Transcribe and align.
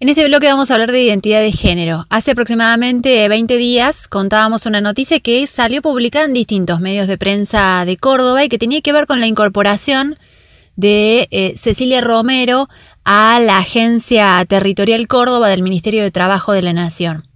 En 0.00 0.08
este 0.08 0.24
bloque 0.28 0.46
vamos 0.46 0.70
a 0.70 0.74
hablar 0.74 0.92
de 0.92 1.02
identidad 1.02 1.40
de 1.40 1.50
género. 1.50 2.06
Hace 2.08 2.30
aproximadamente 2.30 3.28
20 3.28 3.56
días 3.56 4.06
contábamos 4.06 4.64
una 4.64 4.80
noticia 4.80 5.18
que 5.18 5.44
salió 5.48 5.82
publicada 5.82 6.24
en 6.24 6.34
distintos 6.34 6.78
medios 6.78 7.08
de 7.08 7.18
prensa 7.18 7.82
de 7.84 7.96
Córdoba 7.96 8.44
y 8.44 8.48
que 8.48 8.58
tenía 8.58 8.80
que 8.80 8.92
ver 8.92 9.08
con 9.08 9.18
la 9.18 9.26
incorporación 9.26 10.16
de 10.76 11.26
eh, 11.32 11.54
Cecilia 11.56 12.00
Romero 12.00 12.68
a 13.02 13.40
la 13.40 13.58
Agencia 13.58 14.44
Territorial 14.48 15.08
Córdoba 15.08 15.48
del 15.48 15.62
Ministerio 15.62 16.04
de 16.04 16.12
Trabajo 16.12 16.52
de 16.52 16.62
la 16.62 16.72
Nación. 16.72 17.26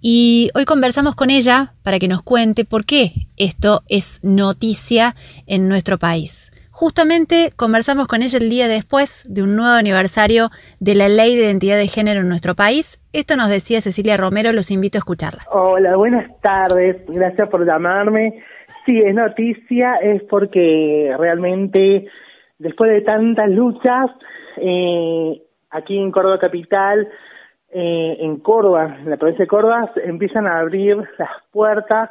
Y 0.00 0.48
hoy 0.54 0.64
conversamos 0.64 1.14
con 1.14 1.28
ella 1.28 1.74
para 1.82 1.98
que 1.98 2.08
nos 2.08 2.22
cuente 2.22 2.64
por 2.64 2.86
qué 2.86 3.28
esto 3.36 3.82
es 3.86 4.20
noticia 4.22 5.14
en 5.46 5.68
nuestro 5.68 5.98
país. 5.98 6.47
Justamente 6.80 7.50
conversamos 7.56 8.06
con 8.06 8.22
ella 8.22 8.38
el 8.38 8.48
día 8.48 8.68
después 8.68 9.24
de 9.28 9.42
un 9.42 9.56
nuevo 9.56 9.74
aniversario 9.74 10.50
de 10.78 10.94
la 10.94 11.08
Ley 11.08 11.34
de 11.34 11.46
Identidad 11.46 11.76
de 11.76 11.88
Género 11.88 12.20
en 12.20 12.28
nuestro 12.28 12.54
país. 12.54 13.02
Esto 13.12 13.34
nos 13.34 13.48
decía 13.48 13.80
Cecilia 13.80 14.16
Romero, 14.16 14.52
los 14.52 14.70
invito 14.70 14.96
a 14.96 15.00
escucharla. 15.00 15.40
Hola, 15.50 15.96
buenas 15.96 16.30
tardes, 16.40 17.04
gracias 17.08 17.48
por 17.48 17.66
llamarme. 17.66 18.44
Sí, 18.86 18.96
es 18.96 19.12
noticia, 19.12 19.96
es 19.96 20.22
porque 20.30 21.12
realmente 21.18 22.06
después 22.60 22.92
de 22.92 23.00
tantas 23.00 23.50
luchas, 23.50 24.12
eh, 24.58 25.42
aquí 25.70 25.98
en 25.98 26.12
Córdoba 26.12 26.38
Capital, 26.38 27.08
eh, 27.70 28.18
en 28.20 28.36
Córdoba, 28.36 28.98
en 29.00 29.10
la 29.10 29.16
provincia 29.16 29.42
de 29.42 29.48
Córdoba, 29.48 29.90
empiezan 30.04 30.46
a 30.46 30.60
abrir 30.60 30.96
las 31.18 31.30
puertas 31.50 32.10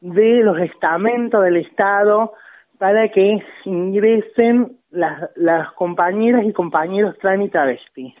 de 0.00 0.42
los 0.44 0.58
estamentos 0.60 1.44
del 1.44 1.58
Estado 1.58 2.32
para 2.78 3.08
que 3.08 3.42
ingresen 3.64 4.78
las, 4.90 5.30
las 5.36 5.72
compañeras 5.72 6.44
y 6.44 6.52
compañeros 6.52 7.18
trans 7.18 7.44
y. 7.44 8.14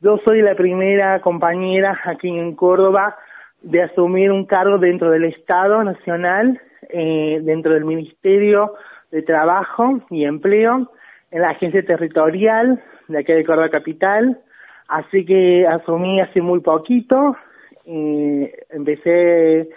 Yo 0.00 0.18
soy 0.24 0.42
la 0.42 0.54
primera 0.54 1.20
compañera 1.20 1.98
aquí 2.04 2.28
en 2.28 2.54
Córdoba 2.54 3.16
de 3.62 3.82
asumir 3.82 4.30
un 4.30 4.46
cargo 4.46 4.78
dentro 4.78 5.10
del 5.10 5.24
Estado 5.24 5.82
Nacional, 5.82 6.60
eh, 6.90 7.40
dentro 7.42 7.74
del 7.74 7.84
Ministerio 7.84 8.74
de 9.10 9.22
Trabajo 9.22 10.00
y 10.10 10.24
Empleo, 10.24 10.92
en 11.30 11.42
la 11.42 11.50
agencia 11.50 11.84
territorial 11.84 12.80
de 13.08 13.18
aquí 13.18 13.32
de 13.32 13.44
Córdoba 13.44 13.70
Capital. 13.70 14.38
Así 14.86 15.24
que 15.24 15.66
asumí 15.66 16.20
hace 16.20 16.40
muy 16.40 16.60
poquito, 16.60 17.36
eh, 17.84 18.52
empecé 18.70 19.68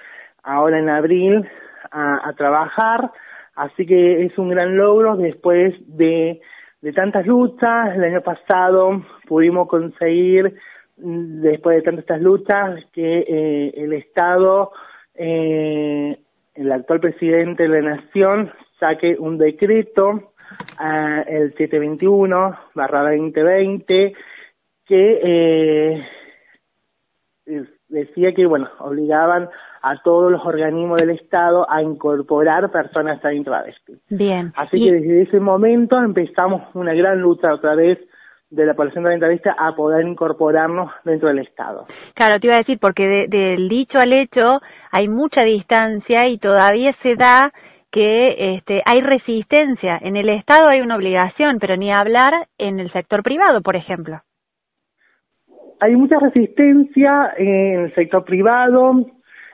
ahora 0.43 0.79
en 0.79 0.89
abril 0.89 1.49
a, 1.91 2.29
a 2.29 2.33
trabajar 2.33 3.11
Así 3.55 3.85
que 3.85 4.25
es 4.25 4.37
un 4.37 4.49
gran 4.49 4.77
logro 4.77 5.17
después 5.17 5.73
de, 5.87 6.41
de 6.81 6.93
tantas 6.93 7.25
luchas. 7.25 7.95
El 7.95 8.03
año 8.03 8.21
pasado 8.21 9.03
pudimos 9.27 9.67
conseguir, 9.67 10.55
mm, 10.97 11.41
después 11.41 11.77
de 11.77 11.81
tantas 11.81 12.21
luchas, 12.21 12.83
que 12.93 13.19
eh, 13.27 13.73
el 13.75 13.93
Estado, 13.93 14.71
eh, 15.15 16.17
el 16.55 16.71
actual 16.71 16.99
presidente 16.99 17.63
de 17.63 17.81
la 17.81 17.95
Nación, 17.95 18.51
saque 18.79 19.15
un 19.17 19.37
decreto, 19.37 20.33
uh, 20.79 21.23
el 21.27 21.53
721 21.55 22.57
barra 22.73 23.11
2020, 23.11 24.13
que 24.85 25.19
eh, 25.23 26.07
decía 27.91 28.33
que, 28.33 28.45
bueno, 28.45 28.69
obligaban 28.79 29.49
a 29.81 30.01
todos 30.01 30.31
los 30.31 30.45
organismos 30.45 30.97
del 30.99 31.11
Estado 31.11 31.69
a 31.69 31.81
incorporar 31.81 32.71
personas 32.71 33.21
trans 33.21 33.45
travestis. 33.45 33.99
Bien. 34.09 34.53
Así 34.55 34.83
que 34.83 34.91
desde 34.91 35.21
ese 35.23 35.39
momento 35.39 35.97
empezamos 36.01 36.63
una 36.73 36.93
gran 36.93 37.19
lucha 37.19 37.53
otra 37.53 37.75
vez 37.75 37.99
de 38.49 38.65
la 38.65 38.73
población 38.73 39.03
trans 39.03 39.41
a 39.57 39.75
poder 39.75 40.05
incorporarnos 40.05 40.91
dentro 41.05 41.29
del 41.29 41.39
Estado. 41.39 41.85
Claro, 42.15 42.39
te 42.39 42.47
iba 42.47 42.55
a 42.55 42.59
decir, 42.59 42.79
porque 42.79 43.27
del 43.29 43.69
dicho 43.69 43.97
al 43.97 44.13
hecho 44.13 44.59
hay 44.91 45.07
mucha 45.07 45.41
distancia 45.41 46.27
y 46.27 46.37
todavía 46.37 46.95
se 47.01 47.15
da 47.15 47.51
que 47.91 48.55
este, 48.55 48.81
hay 48.85 49.01
resistencia. 49.01 49.97
En 50.01 50.15
el 50.15 50.29
Estado 50.29 50.69
hay 50.69 50.81
una 50.81 50.95
obligación, 50.95 51.59
pero 51.59 51.75
ni 51.75 51.91
hablar 51.91 52.47
en 52.57 52.79
el 52.79 52.91
sector 52.91 53.23
privado, 53.23 53.61
por 53.61 53.75
ejemplo. 53.75 54.21
Hay 55.83 55.95
mucha 55.95 56.19
resistencia 56.19 57.33
en 57.37 57.79
el 57.85 57.95
sector 57.95 58.23
privado, 58.23 59.03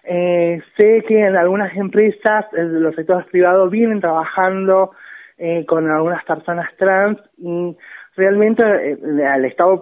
eh, 0.03 0.61
sé 0.77 1.05
que 1.07 1.25
en 1.25 1.37
algunas 1.37 1.73
empresas, 1.77 2.45
eh, 2.51 2.63
los 2.63 2.93
sectores 2.95 3.25
privados 3.27 3.71
vienen 3.71 4.01
trabajando 4.01 4.91
eh, 5.37 5.65
con 5.65 5.89
algunas 5.89 6.25
personas 6.25 6.67
trans 6.77 7.17
y 7.37 7.77
realmente 8.17 8.61
eh, 8.61 9.25
al 9.25 9.45
Estado 9.45 9.81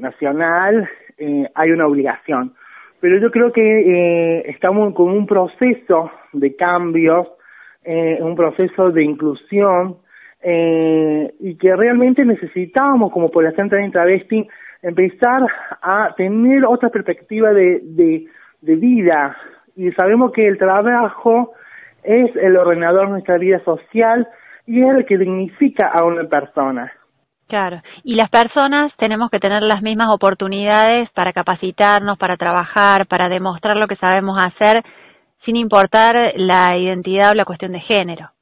Nacional 0.00 0.88
hay 1.54 1.70
una 1.70 1.86
obligación. 1.86 2.54
Pero 3.00 3.18
yo 3.18 3.30
creo 3.30 3.52
que 3.52 4.40
estamos 4.46 4.94
con 4.94 5.10
un 5.10 5.26
proceso 5.26 6.10
de 6.32 6.56
cambios, 6.56 7.28
un 7.84 8.34
proceso 8.34 8.90
de 8.90 9.04
inclusión 9.04 9.98
y 10.42 11.56
que 11.56 11.76
realmente 11.76 12.24
necesitamos 12.24 13.12
como 13.12 13.30
población 13.30 13.68
trans 13.68 13.88
y 13.88 13.92
travesti 13.92 14.48
empezar 14.84 15.42
a 15.80 16.14
tener 16.14 16.64
otra 16.66 16.90
perspectiva 16.90 17.52
de, 17.52 17.80
de, 18.60 18.76
vida, 18.76 19.36
y 19.76 19.90
sabemos 19.92 20.30
que 20.32 20.46
el 20.46 20.58
trabajo 20.58 21.52
es 22.02 22.30
el 22.36 22.56
ordenador 22.56 23.06
de 23.06 23.12
nuestra 23.12 23.38
vida 23.38 23.60
social 23.64 24.28
y 24.66 24.82
es 24.82 24.94
el 24.94 25.06
que 25.06 25.18
dignifica 25.18 25.88
a 25.88 26.04
una 26.04 26.24
persona. 26.24 26.92
Claro, 27.48 27.80
y 28.02 28.14
las 28.14 28.28
personas 28.30 28.92
tenemos 28.98 29.30
que 29.30 29.38
tener 29.38 29.62
las 29.62 29.82
mismas 29.82 30.08
oportunidades 30.10 31.10
para 31.10 31.32
capacitarnos, 31.32 32.18
para 32.18 32.36
trabajar, 32.36 33.06
para 33.06 33.28
demostrar 33.28 33.76
lo 33.76 33.86
que 33.86 33.96
sabemos 33.96 34.38
hacer, 34.38 34.82
sin 35.44 35.56
importar 35.56 36.14
la 36.36 36.76
identidad 36.76 37.30
o 37.30 37.34
la 37.34 37.44
cuestión 37.44 37.72
de 37.72 37.80
género. 37.80 38.33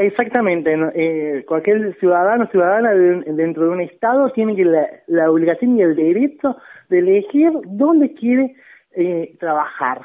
Exactamente, 0.00 0.74
eh, 0.94 1.44
cualquier 1.46 1.94
ciudadano 1.98 2.44
o 2.44 2.46
ciudadana 2.46 2.94
dentro 2.94 3.64
de 3.64 3.68
un 3.68 3.82
Estado 3.82 4.30
tiene 4.30 4.56
que 4.56 4.64
la, 4.64 5.30
obligación 5.30 5.76
y 5.76 5.82
el 5.82 5.94
derecho 5.94 6.56
de 6.88 7.00
elegir 7.00 7.52
dónde 7.66 8.14
quiere 8.14 8.54
eh, 8.92 9.36
trabajar. 9.38 10.00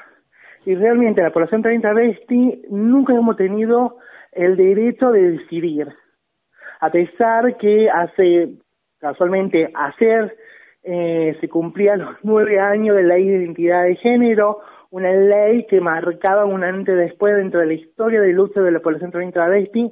Y 0.66 0.76
realmente 0.76 1.22
la 1.22 1.32
población 1.32 1.62
travesti 1.62 2.64
nunca 2.70 3.14
hemos 3.14 3.38
tenido 3.38 4.00
el 4.34 4.58
derecho 4.58 5.12
de 5.14 5.32
decidir. 5.32 5.88
A 6.82 6.92
pesar 6.92 7.56
que 7.56 7.90
hace, 7.90 8.50
casualmente, 9.00 9.72
hacer 9.74 10.36
eh, 10.84 11.38
se 11.40 11.48
cumplían 11.48 12.00
los 12.00 12.18
nueve 12.22 12.60
años 12.60 12.98
de 12.98 13.04
la 13.04 13.18
identidad 13.18 13.86
de 13.86 13.96
género, 13.96 14.60
una 14.92 15.12
ley 15.12 15.66
que 15.68 15.82
marcaba 15.82 16.46
un 16.46 16.64
antes 16.64 16.96
y 16.96 16.98
después 16.98 17.36
dentro 17.36 17.60
de 17.60 17.68
la 17.68 17.74
historia 17.74 18.22
del 18.22 18.40
uso 18.40 18.62
de 18.62 18.72
la 18.72 18.80
población 18.80 19.12
trans 19.12 19.34
travesti, 19.34 19.92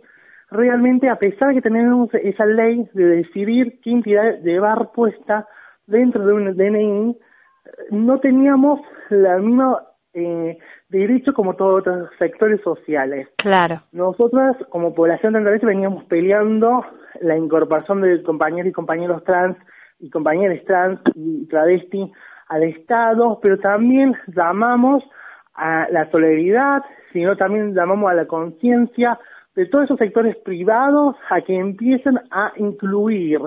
realmente 0.49 1.09
a 1.09 1.17
pesar 1.17 1.49
de 1.49 1.55
que 1.55 1.61
tenemos 1.61 2.13
esa 2.13 2.45
ley 2.45 2.87
de 2.93 3.05
decidir 3.05 3.79
qué 3.81 3.91
entidad 3.91 4.39
llevar 4.41 4.91
puesta 4.93 5.47
dentro 5.87 6.25
de 6.25 6.33
un 6.33 6.55
DNI, 6.55 7.17
no 7.91 8.19
teníamos 8.19 8.79
la 9.09 9.37
misma 9.37 9.83
eh, 10.13 10.57
derecho 10.89 11.33
como 11.33 11.55
todos 11.55 11.81
otros 11.81 12.09
sectores 12.19 12.61
sociales. 12.61 13.27
Claro. 13.37 13.81
Nosotras, 13.91 14.55
como 14.69 14.93
población 14.93 15.33
trans, 15.33 15.65
veníamos 15.65 16.03
peleando 16.05 16.85
la 17.21 17.37
incorporación 17.37 18.01
de 18.01 18.21
compañeros 18.23 18.69
y 18.69 18.73
compañeros 18.73 19.23
trans 19.23 19.57
y 19.99 20.09
compañeras 20.09 20.63
trans 20.65 20.99
y 21.15 21.47
travesti 21.47 22.11
al 22.47 22.63
Estado, 22.63 23.39
pero 23.41 23.57
también 23.59 24.15
llamamos 24.27 25.03
a 25.55 25.87
la 25.89 26.09
solidaridad, 26.11 26.83
sino 27.11 27.35
también 27.37 27.73
llamamos 27.73 28.09
a 28.11 28.15
la 28.15 28.25
conciencia 28.25 29.19
de 29.55 29.67
todos 29.67 29.85
esos 29.85 29.99
sectores 29.99 30.35
privados 30.37 31.15
a 31.29 31.41
que 31.41 31.55
empiecen 31.55 32.19
a 32.31 32.51
incluir 32.57 33.39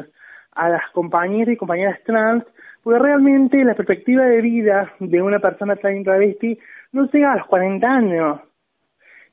a 0.53 0.69
las 0.69 0.91
compañeras 0.93 1.55
y 1.55 1.57
compañeras 1.57 1.99
trans 2.05 2.45
porque 2.87 3.01
realmente 3.01 3.65
la 3.65 3.75
perspectiva 3.75 4.25
de 4.27 4.41
vida 4.41 4.93
de 5.01 5.21
una 5.21 5.41
persona 5.41 5.75
trans 5.75 6.05
travesti 6.05 6.57
no 6.93 7.11
llega 7.11 7.33
a 7.33 7.39
los 7.39 7.47
40 7.49 7.89
años. 7.89 8.41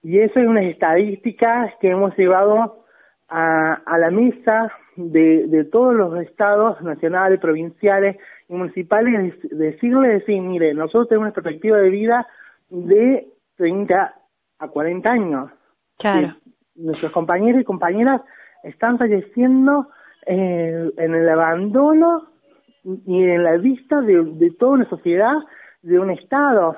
Y 0.01 0.17
eso 0.17 0.39
es 0.39 0.47
unas 0.47 0.65
estadísticas 0.65 1.71
que 1.79 1.89
hemos 1.89 2.17
llevado 2.17 2.83
a, 3.29 3.73
a 3.85 3.97
la 3.99 4.09
mesa 4.09 4.71
de, 4.95 5.45
de 5.45 5.65
todos 5.65 5.93
los 5.93 6.19
estados 6.21 6.81
nacionales, 6.81 7.39
provinciales 7.39 8.17
y 8.47 8.53
municipales, 8.53 9.35
decirles, 9.51 10.19
decir, 10.19 10.41
mire, 10.41 10.73
nosotros 10.73 11.09
tenemos 11.09 11.27
una 11.27 11.33
perspectiva 11.33 11.77
de 11.77 11.89
vida 11.89 12.27
de 12.69 13.27
30 13.57 14.13
a 14.59 14.67
40 14.67 15.09
años. 15.09 15.51
Claro. 15.99 16.35
nuestros 16.75 17.11
compañeros 17.11 17.61
y 17.61 17.63
compañeras 17.63 18.21
están 18.63 18.97
falleciendo 18.97 19.87
eh, 20.25 20.91
en 20.97 21.15
el 21.15 21.29
abandono 21.29 22.29
y 22.83 23.23
en 23.23 23.43
la 23.43 23.57
vista 23.57 24.01
de, 24.01 24.51
toda 24.59 24.73
una 24.73 24.89
sociedad, 24.89 25.35
de 25.81 25.99
un 25.99 26.11
Estado. 26.11 26.77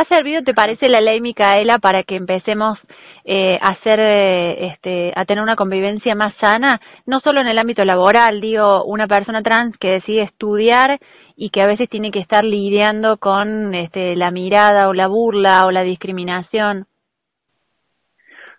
¿Ha 0.00 0.04
servido, 0.04 0.42
te 0.42 0.54
parece, 0.54 0.88
la 0.88 1.02
ley 1.02 1.20
Micaela 1.20 1.76
para 1.78 2.04
que 2.04 2.16
empecemos 2.16 2.78
eh, 3.26 3.58
a 3.60 3.72
hacer, 3.74 4.00
eh, 4.00 4.68
este, 4.68 5.12
a 5.14 5.26
tener 5.26 5.42
una 5.42 5.56
convivencia 5.56 6.14
más 6.14 6.32
sana, 6.40 6.80
no 7.04 7.20
solo 7.20 7.42
en 7.42 7.48
el 7.48 7.58
ámbito 7.58 7.84
laboral, 7.84 8.40
digo, 8.40 8.82
una 8.84 9.06
persona 9.06 9.42
trans 9.42 9.76
que 9.76 9.90
decide 9.90 10.22
estudiar 10.22 10.98
y 11.36 11.50
que 11.50 11.60
a 11.60 11.66
veces 11.66 11.90
tiene 11.90 12.10
que 12.10 12.20
estar 12.20 12.44
lidiando 12.44 13.18
con 13.18 13.74
este, 13.74 14.16
la 14.16 14.30
mirada 14.30 14.88
o 14.88 14.94
la 14.94 15.06
burla 15.06 15.66
o 15.66 15.70
la 15.70 15.82
discriminación? 15.82 16.86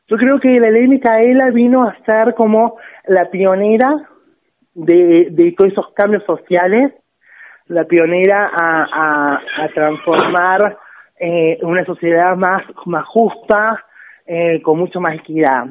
Yo 0.09 0.17
creo 0.17 0.39
que 0.39 0.59
la 0.59 0.69
ley 0.69 0.87
Micaela 0.87 1.49
vino 1.49 1.85
a 1.85 1.97
ser 2.05 2.35
como 2.35 2.77
la 3.07 3.31
pionera 3.31 3.95
de, 4.75 5.29
de 5.31 5.55
todos 5.57 5.71
esos 5.71 5.91
cambios 5.95 6.23
sociales, 6.25 6.94
la 7.65 7.85
pionera 7.85 8.47
a, 8.47 9.39
a, 9.63 9.67
transformar 9.73 10.77
eh, 11.23 11.59
una 11.62 11.85
sociedad 11.85 12.35
más, 12.35 12.63
más 12.88 13.06
justa, 13.06 13.85
eh, 14.25 14.59
con 14.63 14.79
mucho 14.79 15.00
más 15.00 15.15
equidad. 15.15 15.68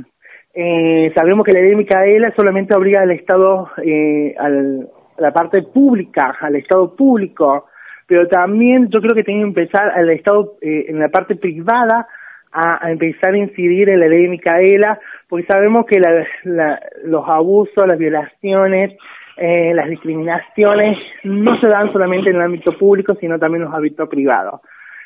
Eh, 0.55 1.13
sabemos 1.17 1.45
que 1.45 1.53
la 1.53 1.61
ley 1.61 1.75
Micaela 1.75 2.33
solamente 2.37 2.77
obliga 2.77 3.03
al 3.03 3.11
Estado, 3.11 3.69
eh, 3.85 4.35
al, 4.39 4.89
a 5.19 5.23
la 5.23 5.33
parte 5.33 5.63
pública, 5.63 6.37
al 6.41 6.55
Estado 6.55 6.95
público, 6.95 7.67
pero 8.07 8.29
también 8.29 8.89
yo 8.91 9.01
creo 9.01 9.15
que 9.15 9.25
tiene 9.25 9.41
que 9.41 9.49
empezar 9.49 9.91
al 9.91 10.11
Estado, 10.11 10.55
eh, 10.63 10.87
en 10.89 11.01
la 11.01 11.09
parte 11.09 11.35
privada, 11.35 12.07
a, 12.53 12.91
empezar 12.91 13.35
a 13.35 13.39
incidir 13.39 13.89
en 13.89 14.01
la 14.01 14.07
ley 14.07 14.29
Micaela, 14.29 14.99
porque 15.29 15.47
sabemos 15.47 15.85
que 15.87 16.01
la, 16.01 16.81
los 17.05 17.29
abusos, 17.29 17.85
las 17.89 17.99
violaciones, 17.99 18.97
eh, 19.37 19.73
las 19.75 19.89
discriminaciones 19.89 20.99
no 21.25 21.61
se 21.61 21.69
dan 21.69 21.93
solamente 21.93 22.31
en 22.31 22.37
el 22.37 22.43
ámbito 22.43 22.73
público, 22.79 23.15
sino 23.15 23.39
también 23.39 23.63
en 23.63 23.69
los 23.69 23.77
ámbitos 23.77 24.09
privados. 24.09 24.61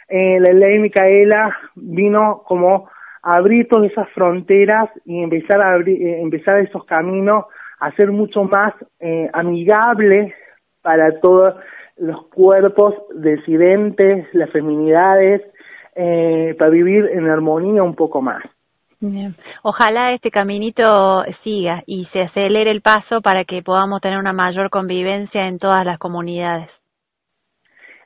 Eh, 0.09 0.39
la 0.41 0.53
ley 0.53 0.79
Micaela 0.79 1.57
vino 1.75 2.43
como 2.47 2.89
abrir 3.23 3.69
todas 3.69 3.91
esas 3.91 4.09
fronteras 4.11 4.91
y 5.05 5.23
empezar 5.23 5.61
a 5.63 5.73
abrir, 5.73 6.01
eh, 6.01 6.21
empezar 6.21 6.59
esos 6.59 6.85
caminos 6.85 7.47
a 7.81 7.91
ser 7.93 8.13
mucho 8.13 8.45
más 8.45 8.75
eh, 9.01 9.29
amigables 9.33 10.33
para 10.83 11.21
todos 11.21 11.55
los 11.97 12.27
cuerpos 12.27 12.95
disidentes, 13.15 14.27
las 14.33 14.51
feminidades, 14.51 15.43
eh, 15.97 16.55
para 16.59 16.71
vivir 16.71 17.09
en 17.13 17.29
armonía 17.29 17.83
un 17.83 17.95
poco 17.95 18.21
más. 18.21 18.43
Ojalá 19.63 20.13
este 20.15 20.31
caminito 20.31 21.25
siga 21.43 21.83
y 21.87 22.07
se 22.07 22.23
acelere 22.23 22.71
el 22.71 22.81
paso 22.81 23.21
para 23.21 23.45
que 23.45 23.63
podamos 23.63 24.01
tener 24.01 24.19
una 24.19 24.33
mayor 24.33 24.71
convivencia 24.71 25.47
en 25.47 25.59
todas 25.59 25.85
las 25.85 25.99
comunidades. 25.99 26.71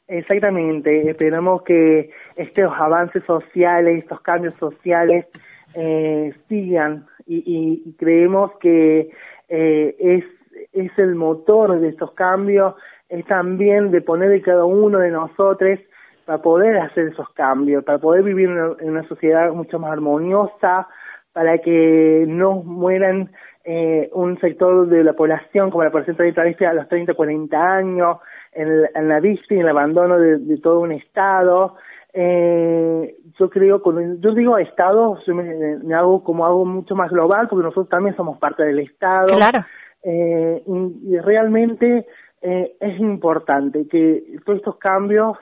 Exactamente, 0.08 1.10
esperamos 1.10 1.62
que 1.62 2.10
estos 2.34 2.72
avances 2.74 3.22
sociales, 3.24 3.98
estos 3.98 4.22
cambios 4.22 4.54
sociales 4.54 5.26
eh, 5.74 6.34
sigan 6.48 7.06
y, 7.26 7.42
y, 7.84 7.92
creemos 7.98 8.52
que 8.58 9.10
eh, 9.50 9.96
es, 9.98 10.24
es 10.72 10.98
el 10.98 11.14
motor 11.14 11.78
de 11.78 11.90
estos 11.90 12.12
cambios, 12.12 12.74
es 13.10 13.26
también 13.26 13.90
de 13.90 14.00
poner 14.00 14.30
de 14.30 14.40
cada 14.40 14.64
uno 14.64 14.98
de 14.98 15.10
nosotros 15.10 15.78
para 16.24 16.40
poder 16.40 16.78
hacer 16.78 17.08
esos 17.08 17.28
cambios, 17.34 17.84
para 17.84 17.98
poder 17.98 18.22
vivir 18.22 18.48
en 18.48 18.88
una, 18.88 19.06
sociedad 19.08 19.52
mucho 19.52 19.78
más 19.78 19.92
armoniosa, 19.92 20.88
para 21.34 21.58
que 21.58 22.24
no 22.26 22.62
mueran 22.62 23.30
eh, 23.64 24.08
un 24.12 24.40
sector 24.40 24.88
de 24.88 25.04
la 25.04 25.12
población 25.12 25.70
como 25.70 25.84
la 25.84 25.90
población 25.90 26.16
travesti 26.16 26.64
a 26.64 26.72
los 26.72 26.88
30, 26.88 27.12
40 27.12 27.58
años, 27.58 28.18
en, 28.60 28.88
en 28.94 29.08
la 29.08 29.20
y 29.24 29.38
en 29.50 29.60
el 29.60 29.68
abandono 29.68 30.18
de, 30.18 30.58
todo 30.58 30.80
un 30.80 30.92
Estado. 30.92 31.76
Eh, 32.12 33.16
yo 33.38 33.50
creo, 33.50 33.82
cuando 33.82 34.20
yo 34.20 34.34
digo 34.34 34.58
Estado, 34.58 35.18
yo 35.26 35.34
me, 35.34 35.94
hago 35.94 36.24
como 36.24 36.44
algo 36.44 36.64
mucho 36.64 36.94
más 36.94 37.10
global, 37.10 37.48
porque 37.48 37.64
nosotros 37.64 37.88
también 37.88 38.16
somos 38.16 38.38
parte 38.38 38.64
del 38.64 38.80
Estado. 38.80 39.36
Claro. 39.36 39.64
Eh, 40.02 40.62
y, 40.66 41.14
y, 41.14 41.18
realmente 41.18 42.06
eh, 42.40 42.76
es 42.80 43.00
importante 43.00 43.88
que 43.88 44.38
todos 44.44 44.58
estos 44.58 44.76
cambios 44.76 45.36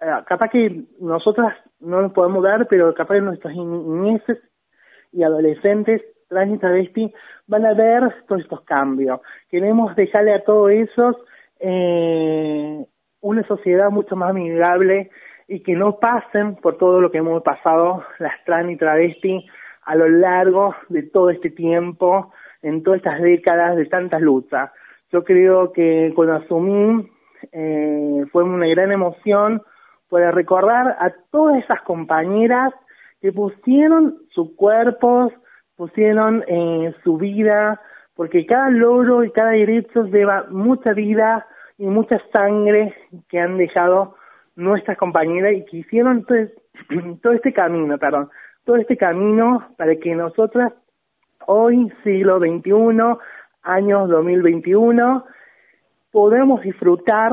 eh, 0.00 0.22
capaz 0.26 0.50
que 0.50 0.84
nosotras 1.00 1.56
no 1.80 2.02
nos 2.02 2.12
podemos 2.12 2.42
dar, 2.42 2.66
pero 2.68 2.92
capaz 2.94 3.14
que 3.14 3.20
nuestros 3.22 3.54
niñeces 3.54 4.38
y 5.12 5.22
adolescentes 5.22 6.02
trans 6.28 6.54
y 6.54 6.58
travesti 6.58 7.14
van 7.46 7.64
a 7.64 7.72
ver 7.72 8.24
todos 8.26 8.42
estos 8.42 8.60
cambios. 8.62 9.20
Queremos 9.48 9.94
dejarle 9.96 10.34
a 10.34 10.44
todos 10.44 10.70
esos 10.70 11.16
eh, 11.60 12.84
una 13.20 13.46
sociedad 13.46 13.90
mucho 13.90 14.16
más 14.16 14.30
amigable 14.30 15.10
y 15.48 15.60
que 15.60 15.74
no 15.74 15.98
pasen 15.98 16.56
por 16.56 16.76
todo 16.76 17.00
lo 17.00 17.10
que 17.10 17.18
hemos 17.18 17.42
pasado 17.42 18.04
las 18.18 18.32
trans 18.44 18.72
y 18.72 18.76
travesti 18.76 19.46
a 19.82 19.94
lo 19.94 20.08
largo 20.08 20.74
de 20.88 21.04
todo 21.04 21.30
este 21.30 21.50
tiempo, 21.50 22.32
en 22.62 22.82
todas 22.82 22.98
estas 22.98 23.22
décadas 23.22 23.76
de 23.76 23.86
tantas 23.86 24.20
luchas. 24.20 24.70
Yo 25.12 25.22
creo 25.24 25.72
que 25.72 26.12
cuando 26.14 26.34
asumí 26.34 27.08
eh, 27.52 28.24
fue 28.32 28.42
una 28.42 28.66
gran 28.66 28.90
emoción 28.90 29.62
para 30.08 30.32
recordar 30.32 30.96
a 30.98 31.12
todas 31.30 31.62
esas 31.62 31.82
compañeras 31.82 32.72
que 33.20 33.32
pusieron 33.32 34.18
sus 34.30 34.54
cuerpos, 34.56 35.32
pusieron 35.76 36.44
eh, 36.48 36.92
su 37.04 37.16
vida, 37.16 37.80
porque 38.16 38.46
cada 38.46 38.70
logro 38.70 39.22
y 39.22 39.30
cada 39.30 39.50
derecho 39.50 40.04
lleva 40.04 40.46
mucha 40.50 40.92
vida 40.94 41.46
y 41.78 41.84
mucha 41.84 42.20
sangre 42.32 42.94
que 43.28 43.38
han 43.38 43.58
dejado 43.58 44.16
nuestras 44.56 44.96
compañeras 44.96 45.52
y 45.52 45.64
que 45.66 45.76
hicieron 45.78 46.24
todo, 47.22 47.32
este 47.32 47.52
camino, 47.52 47.98
perdón, 47.98 48.30
todo 48.64 48.76
este 48.76 48.96
camino 48.96 49.68
para 49.76 49.94
que 49.96 50.14
nosotras 50.14 50.72
hoy, 51.46 51.92
siglo 52.02 52.38
XXI, 52.38 52.72
año 53.62 54.06
2021, 54.06 55.24
podamos 56.10 56.62
disfrutar 56.62 57.32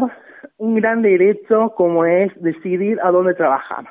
un 0.57 0.75
gran 0.75 1.01
derecho 1.01 1.73
como 1.75 2.05
es 2.05 2.31
decidir 2.41 2.99
a 3.01 3.11
dónde 3.11 3.33
trabajar. 3.33 3.85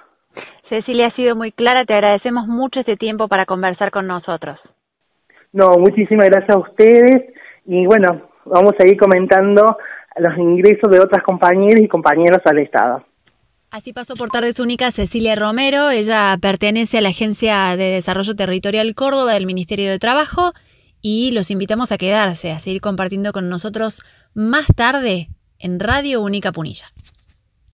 Cecilia, 0.69 1.09
ha 1.09 1.17
sido 1.17 1.35
muy 1.35 1.53
clara, 1.53 1.85
te 1.85 1.95
agradecemos 1.95 2.47
mucho 2.47 2.81
este 2.81 2.97
tiempo 2.97 3.29
para 3.29 3.47
conversar 3.47 3.91
con 3.91 4.07
nosotros. 4.07 4.61
No, 5.53 5.77
muchísimas 5.79 6.29
gracias 6.29 6.57
a 6.57 6.59
ustedes 6.59 7.35
y 7.67 7.87
bueno, 7.87 8.31
vamos 8.45 8.75
a 8.79 8.87
ir 8.87 8.97
comentando 8.97 9.77
los 10.17 10.39
ingresos 10.39 10.91
de 10.91 11.01
otras 11.01 11.23
compañeras 11.23 11.83
y 11.83 11.89
compañeros 11.89 12.41
al 12.45 12.59
Estado. 12.59 13.05
Así 13.71 13.93
pasó 13.93 14.17
por 14.17 14.29
Tardes 14.29 14.61
Únicas 14.61 14.95
Cecilia 14.95 15.35
Romero, 15.35 15.91
ella 15.91 16.37
pertenece 16.41 16.99
a 16.99 17.01
la 17.01 17.09
Agencia 17.09 17.75
de 17.77 17.85
Desarrollo 17.85 18.37
Territorial 18.37 18.95
Córdoba 18.95 19.33
del 19.33 19.47
Ministerio 19.47 19.91
de 19.91 19.99
Trabajo 19.99 20.53
y 21.01 21.31
los 21.33 21.51
invitamos 21.51 21.91
a 21.91 21.99
quedarse, 21.99 22.53
a 22.53 22.61
seguir 22.61 22.81
compartiendo 22.81 23.33
con 23.33 23.49
nosotros 23.49 24.03
más 24.35 24.67
tarde 24.77 25.29
en 25.59 25.81
Radio 25.81 26.21
Única 26.21 26.53
Punilla. 26.53 26.87